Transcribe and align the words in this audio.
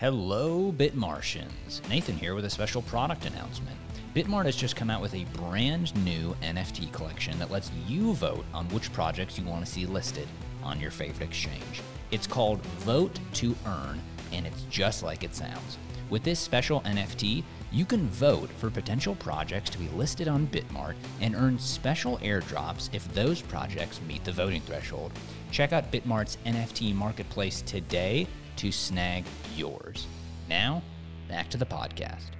Hello, 0.00 0.72
Bitmartians. 0.72 1.86
Nathan 1.90 2.16
here 2.16 2.34
with 2.34 2.46
a 2.46 2.48
special 2.48 2.80
product 2.80 3.26
announcement. 3.26 3.76
Bitmart 4.14 4.46
has 4.46 4.56
just 4.56 4.74
come 4.74 4.88
out 4.88 5.02
with 5.02 5.14
a 5.14 5.26
brand 5.34 5.94
new 6.06 6.34
NFT 6.40 6.90
collection 6.90 7.38
that 7.38 7.50
lets 7.50 7.70
you 7.86 8.14
vote 8.14 8.46
on 8.54 8.66
which 8.70 8.90
projects 8.94 9.38
you 9.38 9.44
want 9.44 9.62
to 9.62 9.70
see 9.70 9.84
listed 9.84 10.26
on 10.62 10.80
your 10.80 10.90
favorite 10.90 11.26
exchange. 11.26 11.82
It's 12.12 12.26
called 12.26 12.64
Vote 12.78 13.20
to 13.34 13.54
Earn, 13.66 14.00
and 14.32 14.46
it's 14.46 14.62
just 14.70 15.02
like 15.02 15.22
it 15.22 15.34
sounds. 15.34 15.76
With 16.08 16.24
this 16.24 16.40
special 16.40 16.80
NFT, 16.80 17.44
you 17.70 17.84
can 17.84 18.08
vote 18.08 18.48
for 18.56 18.70
potential 18.70 19.16
projects 19.16 19.68
to 19.68 19.78
be 19.78 19.88
listed 19.88 20.28
on 20.28 20.46
Bitmart 20.46 20.94
and 21.20 21.34
earn 21.34 21.58
special 21.58 22.16
airdrops 22.20 22.88
if 22.94 23.06
those 23.12 23.42
projects 23.42 24.00
meet 24.08 24.24
the 24.24 24.32
voting 24.32 24.62
threshold. 24.62 25.12
Check 25.50 25.74
out 25.74 25.92
Bitmart's 25.92 26.38
NFT 26.46 26.94
marketplace 26.94 27.60
today 27.60 28.26
to 28.60 28.70
snag 28.70 29.24
yours. 29.56 30.06
Now, 30.46 30.82
back 31.28 31.48
to 31.48 31.56
the 31.56 31.64
podcast. 31.64 32.32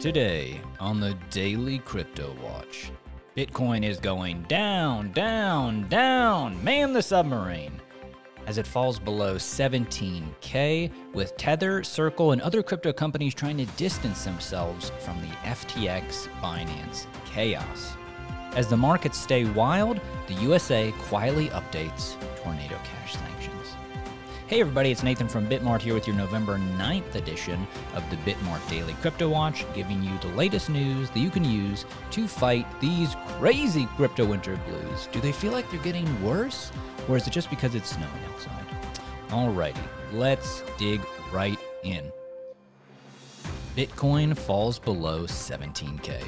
Today 0.00 0.60
on 0.78 1.00
the 1.00 1.16
Daily 1.30 1.78
Crypto 1.78 2.36
Watch, 2.42 2.90
Bitcoin 3.34 3.84
is 3.84 3.98
going 3.98 4.42
down, 4.42 5.12
down, 5.12 5.88
down. 5.88 6.62
Man 6.62 6.92
the 6.92 7.00
submarine 7.00 7.80
as 8.46 8.58
it 8.58 8.66
falls 8.66 8.98
below 8.98 9.36
17K, 9.36 10.90
with 11.14 11.34
Tether, 11.38 11.82
Circle, 11.84 12.32
and 12.32 12.42
other 12.42 12.62
crypto 12.62 12.92
companies 12.92 13.32
trying 13.32 13.56
to 13.56 13.66
distance 13.76 14.24
themselves 14.24 14.92
from 14.98 15.18
the 15.22 15.28
FTX 15.48 16.28
Binance 16.42 17.06
chaos. 17.24 17.96
As 18.56 18.66
the 18.66 18.76
markets 18.76 19.18
stay 19.18 19.44
wild, 19.44 20.00
the 20.26 20.34
USA 20.34 20.92
quietly 20.98 21.48
updates 21.50 22.16
tornado 22.42 22.76
cash 22.84 23.14
sanctions. 23.14 23.76
Hey 24.48 24.60
everybody, 24.60 24.90
it's 24.90 25.02
Nathan 25.02 25.28
from 25.28 25.48
Bitmart 25.48 25.80
here 25.80 25.94
with 25.94 26.06
your 26.06 26.16
November 26.16 26.58
9th 26.58 27.14
edition 27.14 27.66
of 27.94 28.08
the 28.10 28.16
Bitmart 28.16 28.68
Daily 28.68 28.94
Crypto 28.94 29.28
Watch, 29.28 29.64
giving 29.74 30.02
you 30.02 30.18
the 30.18 30.28
latest 30.28 30.68
news 30.68 31.08
that 31.10 31.20
you 31.20 31.30
can 31.30 31.44
use 31.44 31.86
to 32.10 32.26
fight 32.26 32.66
these 32.80 33.14
crazy 33.38 33.86
crypto 33.96 34.26
winter 34.26 34.60
blues. 34.68 35.08
Do 35.12 35.20
they 35.20 35.32
feel 35.32 35.52
like 35.52 35.70
they're 35.70 35.80
getting 35.80 36.22
worse? 36.22 36.70
Or 37.08 37.16
is 37.16 37.26
it 37.26 37.30
just 37.30 37.48
because 37.48 37.74
it's 37.74 37.90
snowing 37.90 38.24
outside? 38.32 38.66
Alrighty, 39.28 39.82
let's 40.12 40.62
dig 40.78 41.00
right 41.32 41.58
in. 41.84 42.12
Bitcoin 43.76 44.36
falls 44.36 44.78
below 44.78 45.22
17K. 45.22 46.22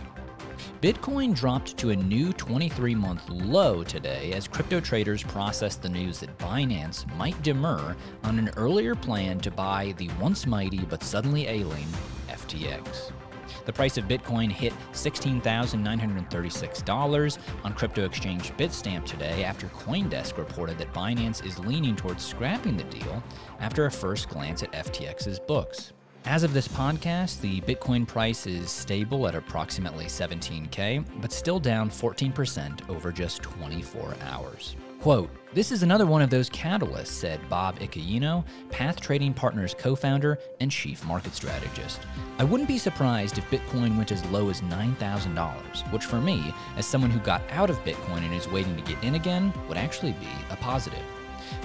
Bitcoin 0.84 1.34
dropped 1.34 1.76
to 1.78 1.90
a 1.92 1.96
new 1.96 2.30
23 2.34 2.94
month 2.94 3.30
low 3.30 3.82
today 3.82 4.34
as 4.34 4.46
crypto 4.46 4.80
traders 4.80 5.22
processed 5.22 5.80
the 5.80 5.88
news 5.88 6.20
that 6.20 6.36
Binance 6.36 7.10
might 7.16 7.42
demur 7.42 7.96
on 8.22 8.38
an 8.38 8.50
earlier 8.58 8.94
plan 8.94 9.38
to 9.38 9.50
buy 9.50 9.94
the 9.96 10.10
once 10.20 10.46
mighty 10.46 10.80
but 10.80 11.02
suddenly 11.02 11.46
ailing 11.46 11.86
FTX. 12.28 13.12
The 13.64 13.72
price 13.72 13.96
of 13.96 14.04
Bitcoin 14.04 14.52
hit 14.52 14.74
$16,936 14.92 17.38
on 17.64 17.72
crypto 17.72 18.04
exchange 18.04 18.52
Bitstamp 18.58 19.06
today 19.06 19.42
after 19.42 19.68
Coindesk 19.68 20.36
reported 20.36 20.76
that 20.76 20.92
Binance 20.92 21.46
is 21.46 21.58
leaning 21.58 21.96
towards 21.96 22.22
scrapping 22.22 22.76
the 22.76 22.84
deal 22.84 23.22
after 23.58 23.86
a 23.86 23.90
first 23.90 24.28
glance 24.28 24.62
at 24.62 24.70
FTX's 24.72 25.38
books. 25.38 25.94
As 26.26 26.42
of 26.42 26.54
this 26.54 26.66
podcast, 26.66 27.42
the 27.42 27.60
Bitcoin 27.60 28.08
price 28.08 28.46
is 28.46 28.70
stable 28.70 29.28
at 29.28 29.34
approximately 29.34 30.06
17K, 30.06 31.04
but 31.20 31.30
still 31.30 31.60
down 31.60 31.90
14% 31.90 32.88
over 32.88 33.12
just 33.12 33.42
24 33.42 34.14
hours. 34.22 34.74
Quote, 35.02 35.28
This 35.52 35.70
is 35.70 35.82
another 35.82 36.06
one 36.06 36.22
of 36.22 36.30
those 36.30 36.48
catalysts, 36.48 37.08
said 37.08 37.46
Bob 37.50 37.78
Iaccino, 37.78 38.42
Path 38.70 39.02
Trading 39.02 39.34
Partners 39.34 39.74
co 39.76 39.94
founder 39.94 40.38
and 40.60 40.70
chief 40.70 41.04
market 41.04 41.34
strategist. 41.34 42.00
I 42.38 42.44
wouldn't 42.44 42.70
be 42.70 42.78
surprised 42.78 43.36
if 43.36 43.50
Bitcoin 43.50 43.98
went 43.98 44.10
as 44.10 44.24
low 44.30 44.48
as 44.48 44.62
$9,000, 44.62 45.92
which 45.92 46.06
for 46.06 46.22
me, 46.22 46.54
as 46.78 46.86
someone 46.86 47.10
who 47.10 47.20
got 47.20 47.42
out 47.50 47.68
of 47.68 47.84
Bitcoin 47.84 48.24
and 48.24 48.32
is 48.32 48.48
waiting 48.48 48.76
to 48.76 48.82
get 48.82 49.04
in 49.04 49.16
again, 49.16 49.52
would 49.68 49.76
actually 49.76 50.12
be 50.12 50.28
a 50.48 50.56
positive. 50.56 51.04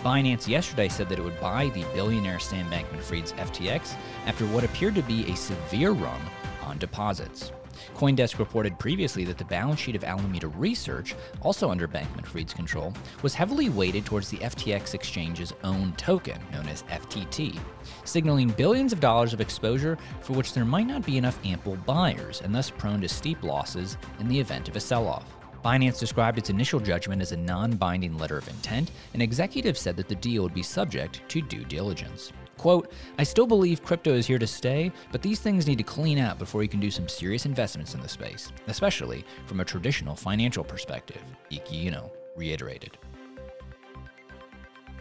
Binance 0.04 0.48
yesterday 0.48 0.90
said 0.90 1.10
that 1.10 1.20
it 1.20 1.24
would 1.24 1.40
buy 1.40 1.70
the 1.70 1.86
billionaire 1.94 2.40
Sam 2.40 2.70
Bankman 2.70 3.02
Fried's 3.02 3.34
FTX 3.34 3.96
after 4.26 4.46
what 4.48 4.64
appeared 4.64 4.96
to 4.96 5.04
be 5.04 5.32
a 5.32 5.36
severe 5.36 5.92
run 5.92 6.22
on 6.64 6.78
deposits. 6.78 7.52
Coindesk 7.96 8.40
reported 8.40 8.78
previously 8.80 9.24
that 9.26 9.38
the 9.38 9.46
balance 9.46 9.80
sheet 9.80 9.96
of 9.96 10.04
Alameda 10.04 10.48
Research, 10.48 11.16
also 11.42 11.70
under 11.70 11.88
Bankman 11.88 12.26
Fried's 12.26 12.54
control, 12.54 12.94
was 13.22 13.34
heavily 13.34 13.70
weighted 13.70 14.06
towards 14.06 14.30
the 14.30 14.38
FTX 14.38 14.94
exchange's 14.94 15.54
own 15.64 15.94
token, 15.94 16.40
known 16.52 16.68
as 16.68 16.84
FTT, 16.84 17.60
signaling 18.04 18.50
billions 18.50 18.94
of 18.94 19.00
dollars 19.00 19.34
of 19.34 19.42
exposure 19.42 19.98
for 20.22 20.34
which 20.34 20.54
there 20.54 20.66
might 20.66 20.88
not 20.88 21.06
be 21.06 21.18
enough 21.18 21.40
ample 21.46 21.76
buyers 21.78 22.42
and 22.42 22.54
thus 22.54 22.70
prone 22.70 23.02
to 23.02 23.10
steep 23.10 23.44
losses 23.44 23.98
in 24.20 24.28
the 24.28 24.40
event 24.40 24.68
of 24.68 24.76
a 24.76 24.80
sell 24.80 25.08
off. 25.08 25.39
Binance 25.64 26.00
described 26.00 26.38
its 26.38 26.50
initial 26.50 26.80
judgment 26.80 27.22
as 27.22 27.32
a 27.32 27.38
non 27.38 27.76
binding 27.76 28.18
letter 28.18 28.38
of 28.38 28.48
intent, 28.48 28.92
and 29.14 29.22
executives 29.22 29.80
said 29.80 29.98
that 29.98 30.08
the 30.08 30.16
deal 30.16 30.44
would 30.44 30.54
be 30.54 30.64
subject 30.64 31.22
to 31.28 31.42
due 31.42 31.66
diligence. 31.66 32.32
Quote, 32.58 32.92
I 33.18 33.24
still 33.24 33.48
believe 33.48 33.84
crypto 33.84 34.14
is 34.14 34.28
here 34.28 34.38
to 34.40 34.48
stay, 34.48 34.92
but 35.12 35.22
these 35.22 35.40
things 35.40 35.66
need 35.66 35.78
to 35.78 35.84
clean 35.84 36.18
out 36.18 36.38
before 36.38 36.62
you 36.62 36.68
can 36.70 36.82
do 36.82 36.92
some 36.92 37.08
serious 37.08 37.46
investments 37.46 37.94
in 37.94 38.02
the 38.02 38.10
space, 38.10 38.52
especially 38.68 39.26
from 39.46 39.62
a 39.62 39.66
traditional 39.66 40.16
financial 40.16 40.64
perspective, 40.64 41.22
Iaccino 41.52 42.12
reiterated. 42.36 42.98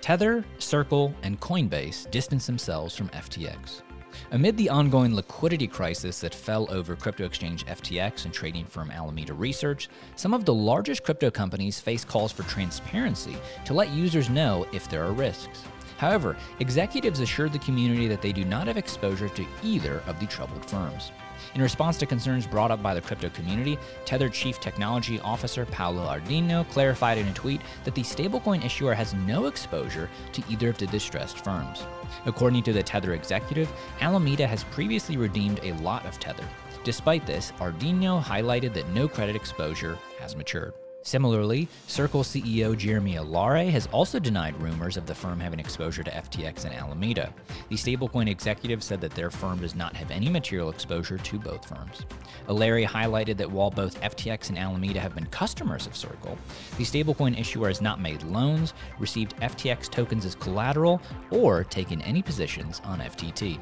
Tether, 0.00 0.44
Circle, 0.58 1.12
and 1.22 1.40
Coinbase 1.40 2.08
distance 2.10 2.46
themselves 2.46 2.96
from 2.96 3.08
FTX. 3.08 3.82
Amid 4.30 4.56
the 4.56 4.68
ongoing 4.68 5.14
liquidity 5.14 5.66
crisis 5.66 6.20
that 6.20 6.34
fell 6.34 6.70
over 6.70 6.96
crypto 6.96 7.24
exchange 7.24 7.64
FTX 7.66 8.24
and 8.24 8.34
trading 8.34 8.64
firm 8.64 8.90
Alameda 8.90 9.34
Research, 9.34 9.88
some 10.16 10.34
of 10.34 10.44
the 10.44 10.54
largest 10.54 11.02
crypto 11.02 11.30
companies 11.30 11.80
face 11.80 12.04
calls 12.04 12.32
for 12.32 12.42
transparency 12.44 13.36
to 13.64 13.74
let 13.74 13.90
users 13.90 14.28
know 14.28 14.66
if 14.72 14.88
there 14.88 15.04
are 15.04 15.12
risks. 15.12 15.64
However, 15.98 16.36
executives 16.60 17.20
assured 17.20 17.52
the 17.52 17.58
community 17.58 18.06
that 18.06 18.22
they 18.22 18.32
do 18.32 18.44
not 18.44 18.68
have 18.68 18.76
exposure 18.76 19.28
to 19.28 19.46
either 19.62 20.02
of 20.06 20.18
the 20.20 20.26
troubled 20.26 20.64
firms. 20.64 21.10
In 21.54 21.60
response 21.62 21.98
to 21.98 22.06
concerns 22.06 22.46
brought 22.46 22.70
up 22.70 22.82
by 22.82 22.94
the 22.94 23.00
crypto 23.00 23.30
community, 23.30 23.78
Tether 24.04 24.28
Chief 24.28 24.60
Technology 24.60 25.18
Officer 25.20 25.66
Paolo 25.66 26.06
Ardoino 26.06 26.68
clarified 26.70 27.18
in 27.18 27.26
a 27.26 27.32
tweet 27.34 27.60
that 27.84 27.94
the 27.94 28.02
stablecoin 28.02 28.64
issuer 28.64 28.94
has 28.94 29.14
no 29.14 29.46
exposure 29.46 30.08
to 30.32 30.42
either 30.48 30.68
of 30.68 30.78
the 30.78 30.86
distressed 30.86 31.44
firms. 31.44 31.84
According 32.26 32.62
to 32.64 32.72
the 32.72 32.82
Tether 32.82 33.14
executive, 33.14 33.70
Alameda 34.00 34.46
has 34.46 34.64
previously 34.64 35.16
redeemed 35.16 35.60
a 35.64 35.72
lot 35.74 36.06
of 36.06 36.18
Tether. 36.20 36.48
Despite 36.84 37.26
this, 37.26 37.52
Ardoino 37.58 38.22
highlighted 38.22 38.72
that 38.74 38.88
no 38.90 39.08
credit 39.08 39.34
exposure 39.34 39.98
has 40.20 40.36
matured. 40.36 40.74
Similarly, 41.08 41.68
Circle 41.86 42.22
CEO 42.22 42.76
Jeremy 42.76 43.16
Allaire 43.16 43.70
has 43.70 43.86
also 43.86 44.18
denied 44.18 44.60
rumors 44.60 44.98
of 44.98 45.06
the 45.06 45.14
firm 45.14 45.40
having 45.40 45.58
exposure 45.58 46.02
to 46.02 46.10
FTX 46.10 46.66
and 46.66 46.74
Alameda. 46.74 47.32
The 47.70 47.76
stablecoin 47.76 48.28
executive 48.28 48.82
said 48.82 49.00
that 49.00 49.12
their 49.12 49.30
firm 49.30 49.58
does 49.58 49.74
not 49.74 49.96
have 49.96 50.10
any 50.10 50.28
material 50.28 50.68
exposure 50.68 51.16
to 51.16 51.38
both 51.38 51.66
firms. 51.66 52.04
Allaire 52.48 52.86
highlighted 52.86 53.38
that 53.38 53.50
while 53.50 53.70
both 53.70 53.98
FTX 54.02 54.50
and 54.50 54.58
Alameda 54.58 55.00
have 55.00 55.14
been 55.14 55.24
customers 55.28 55.86
of 55.86 55.96
Circle, 55.96 56.36
the 56.76 56.84
stablecoin 56.84 57.40
issuer 57.40 57.68
has 57.68 57.80
not 57.80 58.02
made 58.02 58.22
loans, 58.24 58.74
received 58.98 59.34
FTX 59.38 59.88
tokens 59.88 60.26
as 60.26 60.34
collateral, 60.34 61.00
or 61.30 61.64
taken 61.64 62.02
any 62.02 62.20
positions 62.20 62.82
on 62.84 62.98
FTT. 62.98 63.58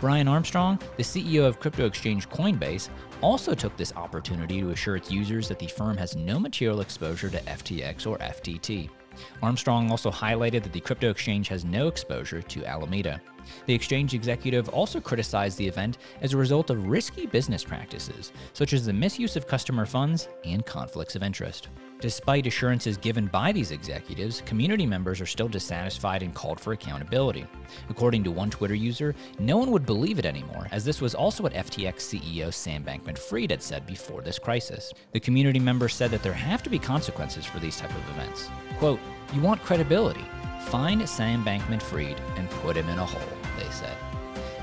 Brian 0.00 0.28
Armstrong, 0.28 0.78
the 0.96 1.02
CEO 1.02 1.46
of 1.46 1.60
crypto 1.60 1.86
exchange 1.86 2.28
Coinbase, 2.28 2.88
also 3.20 3.54
took 3.54 3.76
this 3.76 3.94
opportunity 3.96 4.60
to 4.60 4.70
assure 4.70 4.96
its 4.96 5.10
users 5.10 5.48
that 5.48 5.58
the 5.58 5.66
firm 5.66 5.96
has 5.96 6.16
no 6.16 6.38
material 6.38 6.80
exposure 6.80 7.30
to 7.30 7.40
FTX 7.40 8.06
or 8.06 8.18
FTT. 8.18 8.90
Armstrong 9.42 9.90
also 9.90 10.10
highlighted 10.10 10.62
that 10.62 10.72
the 10.72 10.80
crypto 10.80 11.10
exchange 11.10 11.48
has 11.48 11.64
no 11.64 11.88
exposure 11.88 12.42
to 12.42 12.64
Alameda. 12.66 13.20
The 13.66 13.74
exchange 13.74 14.12
executive 14.12 14.68
also 14.68 15.00
criticized 15.00 15.56
the 15.58 15.66
event 15.66 15.98
as 16.20 16.32
a 16.32 16.36
result 16.36 16.70
of 16.70 16.86
risky 16.86 17.26
business 17.26 17.64
practices, 17.64 18.32
such 18.52 18.72
as 18.72 18.84
the 18.84 18.92
misuse 18.92 19.36
of 19.36 19.46
customer 19.46 19.86
funds 19.86 20.28
and 20.44 20.66
conflicts 20.66 21.16
of 21.16 21.22
interest. 21.22 21.68
Despite 21.98 22.46
assurances 22.46 22.98
given 22.98 23.26
by 23.26 23.52
these 23.52 23.70
executives, 23.70 24.42
community 24.44 24.84
members 24.84 25.20
are 25.20 25.26
still 25.26 25.48
dissatisfied 25.48 26.22
and 26.22 26.34
called 26.34 26.60
for 26.60 26.74
accountability. 26.74 27.46
According 27.88 28.22
to 28.24 28.30
one 28.30 28.50
Twitter 28.50 28.74
user, 28.74 29.14
no 29.38 29.56
one 29.56 29.70
would 29.70 29.86
believe 29.86 30.18
it 30.18 30.26
anymore, 30.26 30.66
as 30.72 30.84
this 30.84 31.00
was 31.00 31.14
also 31.14 31.42
what 31.42 31.54
FTX 31.54 31.94
CEO 31.96 32.52
Sam 32.52 32.84
Bankman 32.84 33.16
Fried 33.16 33.50
had 33.50 33.62
said 33.62 33.86
before 33.86 34.20
this 34.20 34.38
crisis. 34.38 34.92
The 35.12 35.20
community 35.20 35.58
member 35.58 35.88
said 35.88 36.10
that 36.10 36.22
there 36.22 36.34
have 36.34 36.62
to 36.64 36.70
be 36.70 36.78
consequences 36.78 37.46
for 37.46 37.60
these 37.60 37.78
type 37.78 37.90
of 37.90 38.10
events. 38.10 38.50
Quote, 38.78 39.00
You 39.32 39.40
want 39.40 39.62
credibility? 39.62 40.24
Find 40.66 41.08
Sam 41.08 41.44
Bankman 41.44 41.80
Fried 41.80 42.20
and 42.36 42.50
put 42.50 42.76
him 42.76 42.88
in 42.90 42.98
a 42.98 43.06
hole, 43.06 43.38
they 43.58 43.70
said. 43.70 43.96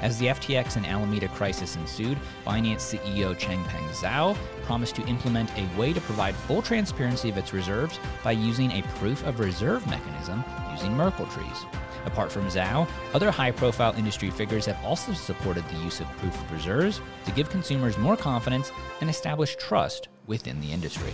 As 0.04 0.18
the 0.18 0.26
FTX 0.26 0.76
and 0.76 0.86
Alameda 0.86 1.30
crisis 1.30 1.78
ensued, 1.78 2.18
Binance 2.46 2.82
CEO 2.82 3.34
Changpeng 3.40 3.88
Zhao 3.92 4.36
promised 4.64 4.96
to 4.96 5.08
implement 5.08 5.50
a 5.58 5.66
way 5.80 5.94
to 5.94 6.02
provide 6.02 6.36
full 6.36 6.62
transparency 6.62 7.30
of 7.30 7.38
its 7.38 7.54
reserves 7.54 8.02
by 8.22 8.34
using 8.34 8.70
a 8.72 8.82
proof 9.00 9.26
of 9.26 9.40
reserve 9.40 9.88
mechanism 9.88 10.44
using 10.72 10.94
Merkle 10.94 11.28
trees. 11.28 11.66
Apart 12.06 12.34
from 12.34 12.50
Zhao, 12.50 12.86
other 13.14 13.32
high 13.32 13.52
profile 13.52 13.96
industry 13.96 14.30
figures 14.30 14.66
have 14.66 14.84
also 14.84 15.14
supported 15.14 15.66
the 15.70 15.78
use 15.78 16.02
of 16.02 16.08
proof 16.18 16.36
of 16.36 16.52
reserves 16.52 17.00
to 17.24 17.32
give 17.32 17.50
consumers 17.50 17.98
more 17.98 18.18
confidence 18.18 18.74
and 19.00 19.10
establish 19.10 19.56
trust 19.56 20.10
within 20.28 20.60
the 20.60 20.74
industry. 20.74 21.14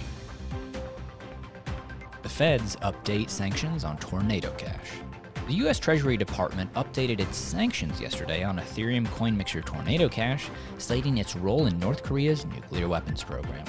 The 2.24 2.30
feds 2.30 2.76
update 2.78 3.30
sanctions 3.30 3.84
on 3.84 4.00
Tornado 4.00 4.52
Cash. 4.54 4.90
The 5.50 5.56
U.S. 5.56 5.80
Treasury 5.80 6.16
Department 6.16 6.72
updated 6.76 7.20
its 7.20 7.36
sanctions 7.36 8.00
yesterday 8.00 8.44
on 8.44 8.60
Ethereum 8.60 9.08
coin 9.14 9.36
mixer 9.36 9.62
Tornado 9.62 10.08
Cash, 10.08 10.48
citing 10.78 11.18
its 11.18 11.36
role 11.36 11.66
in 11.66 11.80
North 11.80 12.04
Korea's 12.04 12.46
nuclear 12.46 12.88
weapons 12.88 13.24
program. 13.24 13.66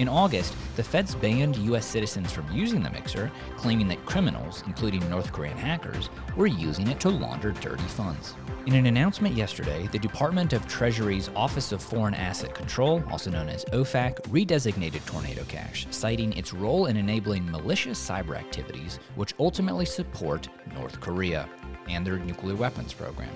In 0.00 0.08
August, 0.08 0.54
the 0.76 0.82
feds 0.82 1.14
banned 1.14 1.58
U.S. 1.58 1.84
citizens 1.84 2.32
from 2.32 2.50
using 2.50 2.82
the 2.82 2.90
mixer, 2.90 3.30
claiming 3.58 3.86
that 3.88 4.06
criminals, 4.06 4.64
including 4.66 5.06
North 5.10 5.30
Korean 5.30 5.58
hackers, 5.58 6.08
were 6.36 6.46
using 6.46 6.88
it 6.88 6.98
to 7.00 7.10
launder 7.10 7.52
dirty 7.52 7.82
funds. 7.82 8.34
In 8.64 8.72
an 8.72 8.86
announcement 8.86 9.34
yesterday, 9.34 9.90
the 9.92 9.98
Department 9.98 10.54
of 10.54 10.66
Treasury's 10.66 11.28
Office 11.36 11.70
of 11.72 11.82
Foreign 11.82 12.14
Asset 12.14 12.54
Control, 12.54 13.04
also 13.10 13.30
known 13.30 13.50
as 13.50 13.66
OFAC, 13.66 14.22
redesignated 14.28 15.04
Tornado 15.04 15.44
Cash, 15.48 15.86
citing 15.90 16.32
its 16.32 16.54
role 16.54 16.86
in 16.86 16.96
enabling 16.96 17.50
malicious 17.50 18.00
cyber 18.00 18.38
activities, 18.38 19.00
which 19.16 19.34
ultimately 19.38 19.84
support 19.84 20.48
North 20.72 20.98
Korea 21.00 21.46
and 21.88 22.06
their 22.06 22.18
nuclear 22.18 22.54
weapons 22.54 22.92
program. 22.92 23.30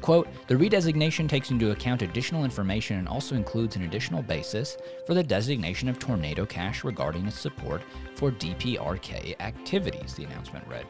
Quote, 0.00 0.28
the 0.46 0.54
redesignation 0.54 1.28
takes 1.28 1.50
into 1.50 1.70
account 1.70 2.02
additional 2.02 2.44
information 2.44 2.98
and 2.98 3.08
also 3.08 3.34
includes 3.34 3.76
an 3.76 3.82
additional 3.82 4.22
basis 4.22 4.76
for 5.06 5.14
the 5.14 5.22
designation 5.22 5.88
of 5.88 5.98
Tornado 5.98 6.46
Cash 6.46 6.84
regarding 6.84 7.26
its 7.26 7.38
support 7.38 7.82
for 8.14 8.30
DPRK 8.30 9.36
activities, 9.40 10.14
the 10.14 10.24
announcement 10.24 10.66
read. 10.68 10.86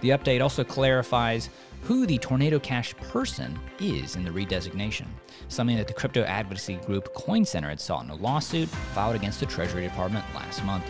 The 0.00 0.10
update 0.10 0.42
also 0.42 0.64
clarifies 0.64 1.50
who 1.82 2.06
the 2.06 2.18
Tornado 2.18 2.58
Cash 2.58 2.96
person 2.96 3.58
is 3.78 4.16
in 4.16 4.24
the 4.24 4.30
redesignation, 4.30 5.06
something 5.48 5.76
that 5.76 5.86
the 5.86 5.94
crypto 5.94 6.24
advocacy 6.24 6.76
group 6.76 7.14
Coin 7.14 7.44
Center 7.44 7.68
had 7.68 7.80
sought 7.80 8.04
in 8.04 8.10
a 8.10 8.16
lawsuit 8.16 8.68
filed 8.68 9.16
against 9.16 9.40
the 9.40 9.46
Treasury 9.46 9.82
Department 9.82 10.24
last 10.34 10.64
month. 10.64 10.84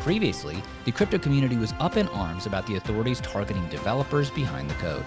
Previously, 0.00 0.62
the 0.84 0.92
crypto 0.92 1.18
community 1.18 1.56
was 1.56 1.74
up 1.80 1.96
in 1.96 2.06
arms 2.08 2.46
about 2.46 2.66
the 2.66 2.76
authorities 2.76 3.20
targeting 3.20 3.66
developers 3.68 4.30
behind 4.30 4.70
the 4.70 4.74
code. 4.74 5.04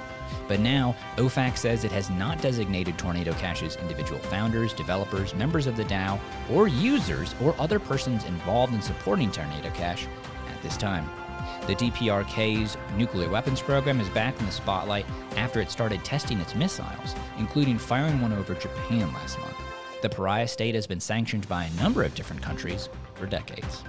But 0.48 0.60
now, 0.60 0.96
OFAC 1.18 1.58
says 1.58 1.84
it 1.84 1.92
has 1.92 2.10
not 2.10 2.42
designated 2.42 2.98
Tornado 2.98 3.34
Cash's 3.34 3.76
individual 3.78 4.20
founders, 4.20 4.74
developers, 4.74 5.34
members 5.36 5.68
of 5.68 5.78
the 5.78 5.86
DAO, 5.86 6.20
or 6.52 6.68
users 6.68 7.34
or 7.42 7.56
other 7.60 7.80
persons 7.80 8.26
involved 8.26 8.74
in 8.74 8.82
supporting 8.82 9.32
Tornado 9.32 9.70
Cash 9.72 10.08
at 10.48 10.62
this 10.62 10.76
time. 10.76 11.10
The 11.68 11.76
DPRK's 11.76 12.78
nuclear 12.98 13.30
weapons 13.30 13.62
program 13.62 14.02
is 14.02 14.10
back 14.10 14.40
in 14.40 14.46
the 14.46 14.52
spotlight 14.52 15.06
after 15.38 15.62
it 15.62 15.72
started 15.72 16.04
testing 16.04 16.40
its 16.40 16.56
missiles, 16.56 17.16
including 17.38 17.78
firing 17.78 18.20
one 18.22 18.34
over 18.34 18.56
Japan 18.56 19.14
last 19.14 19.40
month. 19.40 19.56
The 20.02 20.10
pariah 20.10 20.48
state 20.48 20.76
has 20.76 20.88
been 20.88 21.00
sanctioned 21.00 21.48
by 21.48 21.66
a 21.66 21.74
number 21.82 22.04
of 22.04 22.16
different 22.16 22.42
countries 22.42 22.90
for 23.16 23.26
decades. 23.28 23.84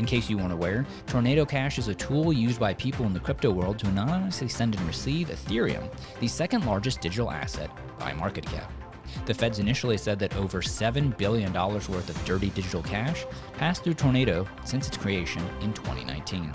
In 0.00 0.06
case 0.06 0.30
you 0.30 0.38
weren't 0.38 0.50
aware, 0.50 0.86
Tornado 1.06 1.44
Cash 1.44 1.78
is 1.78 1.88
a 1.88 1.94
tool 1.94 2.32
used 2.32 2.58
by 2.58 2.72
people 2.72 3.04
in 3.04 3.12
the 3.12 3.20
crypto 3.20 3.50
world 3.50 3.78
to 3.80 3.88
anonymously 3.88 4.48
send 4.48 4.74
and 4.74 4.86
receive 4.86 5.28
Ethereum, 5.28 5.86
the 6.20 6.26
second 6.26 6.64
largest 6.64 7.02
digital 7.02 7.30
asset 7.30 7.70
by 7.98 8.14
market 8.14 8.46
cap. 8.46 8.72
The 9.26 9.34
feds 9.34 9.58
initially 9.58 9.98
said 9.98 10.18
that 10.20 10.34
over 10.36 10.62
$7 10.62 11.14
billion 11.18 11.52
worth 11.52 12.08
of 12.08 12.24
dirty 12.24 12.48
digital 12.48 12.82
cash 12.82 13.26
passed 13.58 13.84
through 13.84 13.92
Tornado 13.92 14.48
since 14.64 14.88
its 14.88 14.96
creation 14.96 15.42
in 15.60 15.74
2019. 15.74 16.50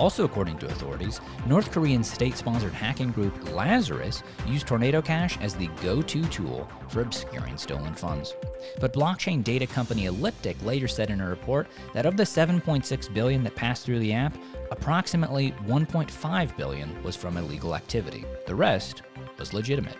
Also, 0.00 0.24
according 0.24 0.56
to 0.56 0.66
authorities, 0.66 1.20
North 1.46 1.70
Korean 1.70 2.02
state 2.02 2.34
sponsored 2.34 2.72
hacking 2.72 3.10
group 3.10 3.52
Lazarus 3.52 4.22
used 4.46 4.66
Tornado 4.66 5.02
Cash 5.02 5.36
as 5.42 5.54
the 5.54 5.66
go 5.82 6.00
to 6.00 6.24
tool 6.28 6.66
for 6.88 7.02
obscuring 7.02 7.58
stolen 7.58 7.92
funds. 7.92 8.34
But 8.80 8.94
blockchain 8.94 9.44
data 9.44 9.66
company 9.66 10.06
Elliptic 10.06 10.56
later 10.64 10.88
said 10.88 11.10
in 11.10 11.20
a 11.20 11.28
report 11.28 11.68
that 11.92 12.06
of 12.06 12.16
the 12.16 12.22
7.6 12.22 13.12
billion 13.12 13.44
that 13.44 13.54
passed 13.54 13.84
through 13.84 13.98
the 13.98 14.14
app, 14.14 14.34
approximately 14.70 15.52
1.5 15.66 16.56
billion 16.56 17.02
was 17.02 17.14
from 17.14 17.36
illegal 17.36 17.74
activity. 17.74 18.24
The 18.46 18.54
rest 18.54 19.02
was 19.38 19.52
legitimate. 19.52 19.98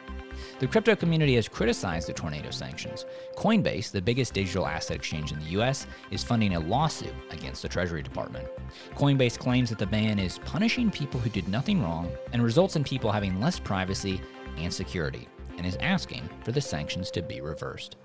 The 0.58 0.66
crypto 0.66 0.96
community 0.96 1.34
has 1.36 1.48
criticized 1.48 2.08
the 2.08 2.12
tornado 2.12 2.50
sanctions. 2.50 3.06
Coinbase, 3.36 3.90
the 3.90 4.02
biggest 4.02 4.34
digital 4.34 4.66
asset 4.66 4.96
exchange 4.96 5.32
in 5.32 5.38
the 5.38 5.60
US, 5.60 5.86
is 6.10 6.24
funding 6.24 6.54
a 6.54 6.60
lawsuit 6.60 7.14
against 7.30 7.62
the 7.62 7.68
Treasury 7.68 8.02
Department. 8.02 8.46
Coinbase 8.94 9.38
claims 9.38 9.70
that 9.70 9.78
the 9.78 9.86
ban 9.86 10.18
is 10.18 10.38
punishing 10.40 10.90
people 10.90 11.20
who 11.20 11.30
did 11.30 11.48
nothing 11.48 11.82
wrong 11.82 12.10
and 12.32 12.42
results 12.42 12.76
in 12.76 12.84
people 12.84 13.10
having 13.10 13.40
less 13.40 13.58
privacy 13.58 14.20
and 14.56 14.72
security, 14.72 15.28
and 15.56 15.66
is 15.66 15.76
asking 15.76 16.28
for 16.44 16.52
the 16.52 16.60
sanctions 16.60 17.10
to 17.10 17.22
be 17.22 17.40
reversed. 17.40 17.96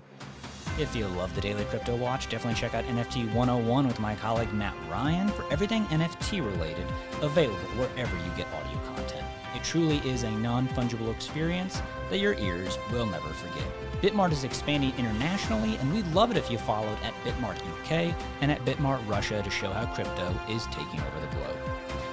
If 0.78 0.94
you 0.94 1.06
love 1.08 1.34
the 1.34 1.40
Daily 1.40 1.64
Crypto 1.64 1.96
Watch, 1.96 2.28
definitely 2.28 2.60
check 2.60 2.74
out 2.74 2.84
NFT 2.84 3.32
101 3.34 3.86
with 3.86 3.98
my 3.98 4.14
colleague 4.16 4.52
Matt 4.52 4.74
Ryan 4.90 5.28
for 5.28 5.50
everything 5.50 5.86
NFT 5.86 6.44
related, 6.44 6.84
available 7.22 7.56
wherever 7.78 8.14
you 8.16 8.30
get 8.36 8.46
audio 8.48 8.78
content. 8.94 9.25
It 9.56 9.64
truly 9.64 9.96
is 10.08 10.22
a 10.22 10.30
non 10.30 10.68
fungible 10.68 11.10
experience 11.10 11.80
that 12.10 12.18
your 12.18 12.34
ears 12.34 12.76
will 12.92 13.06
never 13.06 13.30
forget. 13.30 13.66
Bitmart 14.02 14.30
is 14.30 14.44
expanding 14.44 14.92
internationally, 14.98 15.76
and 15.76 15.94
we'd 15.94 16.06
love 16.08 16.30
it 16.30 16.36
if 16.36 16.50
you 16.50 16.58
followed 16.58 16.98
at 17.02 17.14
Bitmart 17.24 17.56
UK 17.66 18.14
and 18.42 18.52
at 18.52 18.62
Bitmart 18.66 19.00
Russia 19.08 19.42
to 19.42 19.48
show 19.48 19.72
how 19.72 19.86
crypto 19.86 20.38
is 20.50 20.66
taking 20.66 21.00
over 21.00 21.20
the 21.20 21.34
globe. 21.36 21.56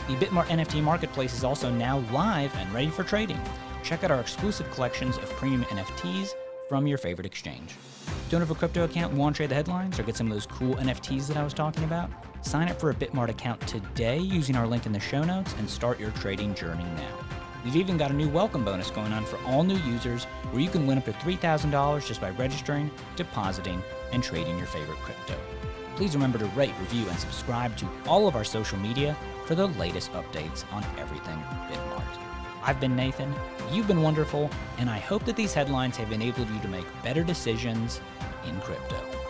The 0.08 0.26
Bitmart 0.26 0.46
NFT 0.46 0.82
marketplace 0.82 1.34
is 1.34 1.44
also 1.44 1.70
now 1.70 2.00
live 2.14 2.56
and 2.56 2.74
ready 2.74 2.90
for 2.90 3.04
trading. 3.04 3.42
Check 3.84 4.06
out 4.06 4.12
our 4.12 4.22
exclusive 4.22 4.72
collections 4.72 5.18
of 5.18 5.30
premium 5.32 5.64
NFTs 5.64 6.30
from 6.70 6.88
your 6.88 6.98
favorite 6.98 7.26
exchange. 7.26 7.76
Don't 8.34 8.42
have 8.42 8.50
a 8.50 8.56
crypto 8.56 8.84
account 8.86 9.14
want 9.14 9.36
to 9.36 9.42
trade 9.42 9.52
the 9.52 9.54
headlines 9.54 10.00
or 10.00 10.02
get 10.02 10.16
some 10.16 10.26
of 10.26 10.34
those 10.34 10.48
cool 10.48 10.74
NFTs 10.78 11.28
that 11.28 11.38
I 11.38 11.44
was 11.44 11.54
talking 11.54 11.84
about? 11.84 12.10
Sign 12.42 12.68
up 12.68 12.80
for 12.80 12.90
a 12.90 12.96
Bitmart 12.96 13.30
account 13.30 13.62
today 13.68 14.18
using 14.18 14.56
our 14.56 14.66
link 14.66 14.88
in 14.88 14.92
the 14.92 15.00
show 15.00 15.24
notes 15.24 15.54
and 15.60 15.70
start 15.70 16.00
your 16.00 16.10
trading 16.14 16.56
journey 16.56 16.84
now. 16.96 17.16
We've 17.64 17.76
even 17.76 17.96
got 17.96 18.10
a 18.10 18.14
new 18.16 18.28
welcome 18.28 18.66
bonus 18.66 18.90
going 18.90 19.14
on 19.14 19.24
for 19.24 19.38
all 19.46 19.64
new 19.64 19.78
users 19.88 20.24
where 20.50 20.64
you 20.64 20.68
can 20.68 20.88
win 20.88 20.98
up 20.98 21.06
to 21.06 21.12
$3,000 21.12 22.08
just 22.08 22.20
by 22.20 22.32
registering, 22.32 22.90
depositing, 23.16 23.84
and 24.12 24.24
trading 24.24 24.58
your 24.58 24.66
favorite 24.66 24.98
crypto. 24.98 25.36
Please 25.96 26.16
remember 26.16 26.40
to 26.40 26.48
rate, 26.56 26.74
review, 26.80 27.08
and 27.08 27.20
subscribe 27.20 27.78
to 27.78 27.88
all 28.08 28.28
of 28.28 28.36
our 28.36 28.44
social 28.44 28.80
media 28.80 29.16
for 29.46 29.54
the 29.54 29.68
latest 29.68 30.12
updates 30.14 30.66
on 30.74 30.84
everything 30.98 31.38
Bitmart. 31.70 31.83
I've 32.66 32.80
been 32.80 32.96
Nathan, 32.96 33.34
you've 33.72 33.88
been 33.88 34.02
wonderful, 34.02 34.50
and 34.78 34.90
I 34.90 35.00
hope 35.00 35.26
that 35.26 35.36
these 35.36 35.54
headlines 35.54 35.98
have 35.98 36.12
enabled 36.12 36.50
you 36.50 36.60
to 36.62 36.68
make 36.68 36.86
better 37.04 37.24
decisions 37.24 38.00
in 38.48 38.60
crypto. 38.62 39.23